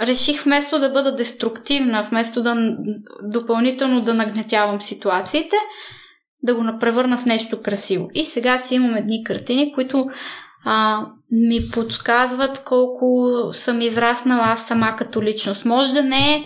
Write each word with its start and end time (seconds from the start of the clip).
реших 0.00 0.42
вместо 0.42 0.78
да 0.78 0.90
бъда 0.90 1.16
деструктивна, 1.16 2.02
вместо 2.02 2.42
да 2.42 2.56
допълнително 3.22 4.00
да 4.00 4.14
нагнетявам 4.14 4.80
ситуациите, 4.80 5.56
да 6.42 6.54
го 6.54 6.78
превърна 6.80 7.18
в 7.18 7.26
нещо 7.26 7.62
красиво. 7.62 8.08
И 8.14 8.24
сега 8.24 8.58
си 8.58 8.74
имам 8.74 8.96
едни 8.96 9.24
картини, 9.24 9.72
които 9.74 10.06
а, 10.64 11.06
ми 11.30 11.68
подсказват 11.72 12.64
колко 12.64 13.26
съм 13.54 13.80
израснала 13.80 14.42
аз 14.44 14.66
сама 14.66 14.96
като 14.96 15.22
личност. 15.22 15.64
Може 15.64 15.92
да 15.92 16.02
не 16.02 16.34
е 16.34 16.44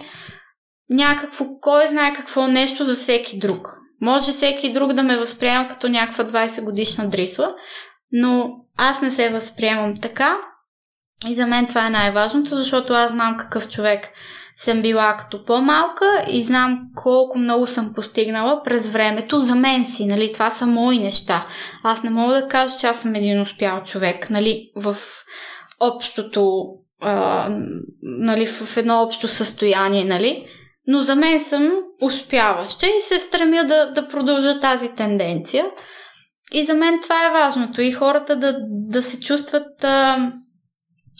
някакво, 0.91 1.45
кой 1.61 1.89
знае 1.89 2.12
какво 2.12 2.46
нещо 2.46 2.85
за 2.85 2.95
всеки 2.95 3.39
друг. 3.39 3.79
Може 4.01 4.33
всеки 4.33 4.73
друг 4.73 4.93
да 4.93 5.03
ме 5.03 5.17
възприема 5.17 5.69
като 5.69 5.89
някаква 5.89 6.25
20 6.25 6.65
годишна 6.65 7.09
дрисла, 7.09 7.55
но 8.12 8.51
аз 8.77 9.03
не 9.03 9.11
се 9.11 9.29
възприемам 9.29 9.95
така. 10.03 10.39
И 11.27 11.35
за 11.35 11.46
мен 11.46 11.66
това 11.66 11.87
е 11.87 11.91
най-важното, 11.91 12.57
защото 12.57 12.93
аз 12.93 13.11
знам 13.11 13.37
какъв 13.37 13.69
човек 13.69 14.09
съм 14.57 14.82
била 14.82 15.16
като 15.16 15.45
по-малка 15.45 16.25
и 16.29 16.45
знам 16.45 16.80
колко 16.95 17.38
много 17.38 17.66
съм 17.66 17.92
постигнала 17.95 18.62
през 18.62 18.88
времето 18.88 19.41
за 19.41 19.55
мен 19.55 19.84
си, 19.84 20.06
нали, 20.06 20.33
това 20.33 20.51
са 20.51 20.66
мои 20.66 20.98
неща. 20.98 21.47
Аз 21.83 22.02
не 22.02 22.11
мога 22.11 22.34
да 22.34 22.48
кажа, 22.48 22.75
че 22.80 22.87
аз 22.87 23.01
съм 23.01 23.15
един 23.15 23.41
успял 23.41 23.83
човек, 23.83 24.30
нали, 24.30 24.70
в 24.77 24.97
общото, 25.80 26.65
а, 27.01 27.48
нали, 28.03 28.47
в 28.47 28.77
едно 28.77 29.03
общо 29.03 29.28
състояние, 29.28 30.05
нали, 30.05 30.47
но 30.87 31.03
за 31.03 31.16
мен 31.16 31.41
съм 31.41 31.70
успяваща 32.03 32.87
и 32.87 33.00
се 33.00 33.19
стремя 33.19 33.64
да, 33.64 33.92
да 33.92 34.09
продължа 34.09 34.61
тази 34.61 34.95
тенденция. 34.95 35.66
И 36.53 36.64
за 36.64 36.75
мен 36.75 37.00
това 37.03 37.27
е 37.27 37.33
важното. 37.33 37.80
И 37.80 37.92
хората 37.92 38.37
да, 38.37 38.56
да 38.70 39.03
се 39.03 39.20
чувстват 39.20 39.84
а, 39.84 40.30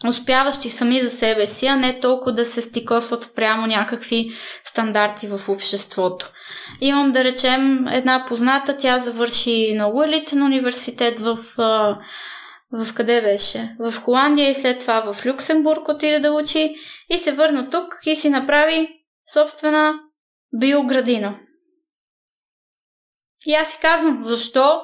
успяващи 0.07 0.71
сами 0.71 1.03
за 1.03 1.11
себе 1.11 1.47
си, 1.47 1.67
а 1.67 1.77
не 1.77 2.01
толкова 2.01 2.33
да 2.33 2.47
се 2.47 2.63
стикосват 2.63 3.23
спрямо 3.23 3.67
някакви 3.67 4.31
стандарти 4.65 5.27
в 5.27 5.49
обществото. 5.49 6.33
Имам 6.81 7.13
да 7.13 7.25
речем 7.25 7.89
една 7.89 8.25
позната, 8.29 8.77
тя 8.77 8.99
завърши 8.99 9.73
много 9.75 10.03
елитен 10.03 10.43
университет 10.43 11.19
в, 11.19 11.39
в 12.73 12.95
къде 12.95 13.23
беше? 13.23 13.77
В 13.79 13.95
Холандия 14.03 14.51
и 14.51 14.55
след 14.55 14.81
това 14.81 15.13
в 15.13 15.27
Люксембург 15.27 15.89
отиде 15.89 16.19
да 16.19 16.33
учи 16.33 16.75
и 17.11 17.19
се 17.19 17.33
върна 17.33 17.71
тук 17.71 17.99
и 18.07 18.17
си 18.17 18.29
направи 18.29 18.89
собствена 19.33 19.95
биоградина. 20.59 21.39
И 23.47 23.55
аз 23.55 23.69
си 23.69 23.79
казвам, 23.83 24.19
защо 24.23 24.81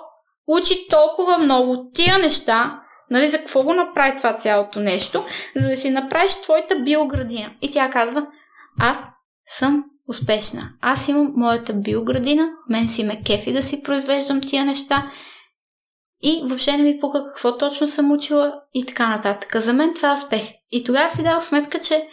учи 0.47 0.89
толкова 0.91 1.39
много 1.39 1.91
тия 1.95 2.19
неща, 2.19 2.84
Нали, 3.11 3.31
за 3.31 3.39
какво 3.39 3.63
го 3.63 3.75
направи 3.75 4.17
това 4.17 4.33
цялото 4.33 4.81
нещо? 4.81 5.25
За 5.57 5.69
да 5.69 5.77
си 5.77 5.91
направиш 5.91 6.37
твоята 6.37 6.77
биоградина. 6.77 7.51
И 7.63 7.71
тя 7.71 7.91
казва, 7.91 8.27
аз 8.81 8.99
съм 9.59 9.85
успешна. 10.09 10.71
Аз 10.81 11.09
имам 11.09 11.33
моята 11.37 11.73
биоградина, 11.73 12.49
мен 12.71 12.89
си 12.89 13.05
ме 13.05 13.23
кефи 13.23 13.53
да 13.53 13.63
си 13.63 13.83
произвеждам 13.83 14.41
тия 14.41 14.65
неща 14.65 15.11
и 16.23 16.43
въобще 16.45 16.77
не 16.77 16.83
ми 16.83 17.01
пука 17.01 17.25
какво 17.25 17.59
точно 17.59 17.89
съм 17.89 18.13
учила 18.13 18.55
и 18.75 18.87
така 18.87 19.09
нататък. 19.09 19.57
За 19.57 19.73
мен 19.73 19.95
това 19.95 20.11
е 20.11 20.15
успех. 20.15 20.43
И 20.71 20.85
тогава 20.85 21.11
си 21.11 21.23
дал 21.23 21.41
сметка, 21.41 21.79
че 21.79 22.09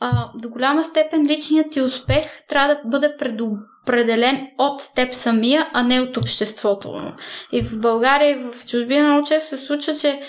а, 0.00 0.30
до 0.42 0.48
голяма 0.48 0.84
степен 0.84 1.26
личният 1.26 1.72
ти 1.72 1.80
успех 1.80 2.24
трябва 2.48 2.74
да 2.74 2.80
бъде 2.84 3.16
предопределен 3.18 4.48
от 4.58 4.80
теб 4.94 5.14
самия, 5.14 5.70
а 5.72 5.82
не 5.82 6.00
от 6.00 6.16
обществото. 6.16 7.12
И 7.52 7.62
в 7.62 7.80
България, 7.80 8.30
и 8.30 8.34
в 8.34 8.66
чужбина 8.66 9.08
много 9.08 9.26
често 9.26 9.56
се 9.56 9.66
случва, 9.66 9.94
че 9.94 10.20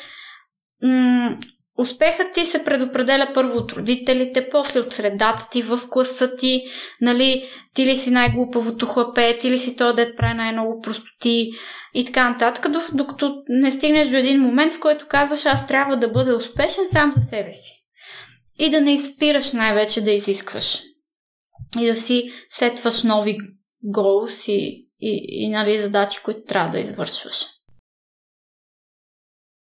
м- 0.84 1.38
успехът 1.78 2.34
ти 2.34 2.46
се 2.46 2.64
предопределя 2.64 3.28
първо 3.34 3.58
от 3.58 3.72
родителите, 3.72 4.50
после 4.50 4.80
от 4.80 4.94
средата 4.94 5.48
ти, 5.52 5.62
в 5.62 5.80
класа 5.90 6.36
ти, 6.36 6.66
нали, 7.02 7.46
ти 7.76 7.86
ли 7.86 7.98
си 7.98 8.12
най-глупавото 8.12 8.86
хлапе, 8.86 9.38
ти 9.38 9.52
ли 9.52 9.60
си 9.60 9.78
то 9.78 9.94
дет 9.94 10.18
прави 10.18 10.34
най-много 10.34 10.82
простоти 10.82 11.52
и 11.94 12.06
така 12.06 12.30
нататък, 12.30 12.68
докато 12.94 13.36
не 13.50 13.72
стигнеш 13.72 14.10
до 14.10 14.16
един 14.16 14.42
момент, 14.42 14.74
в 14.74 14.80
който 14.80 15.08
казваш, 15.10 15.46
аз 15.46 15.68
трябва 15.68 15.98
да 15.98 16.08
бъда 16.08 16.38
успешен 16.38 16.84
сам 16.92 17.12
за 17.16 17.22
себе 17.22 17.54
си 17.54 17.87
и 18.60 18.70
да 18.70 18.82
не 18.82 18.94
изпираш 18.94 19.54
най-вече 19.54 20.02
да 20.02 20.12
изискваш. 20.12 20.82
И 21.80 21.86
да 21.86 21.96
си 21.96 22.32
сетваш 22.50 23.04
нови 23.04 23.38
голси 23.84 24.52
и, 24.52 24.92
и, 25.00 25.46
и 25.46 25.50
нали, 25.50 25.82
задачи, 25.82 26.20
които 26.24 26.42
трябва 26.48 26.72
да 26.72 26.80
извършваш. 26.80 27.46